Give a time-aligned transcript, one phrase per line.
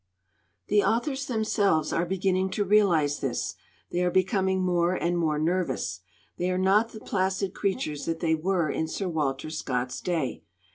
[0.69, 3.53] "The authors themselves are beginning to realize this.
[3.91, 5.99] They are becoming more and more nervous.
[6.39, 10.41] They are not the placid creatures that they were in Sir Walter Scott's day.